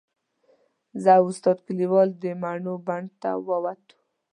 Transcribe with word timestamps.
زه 1.03 1.11
او 1.19 1.25
استاد 1.31 1.57
کلیوال 1.65 2.09
د 2.21 2.25
مڼو 2.41 2.75
بڼ 2.87 3.03
ته 3.21 3.29
ووتو. 3.45 3.97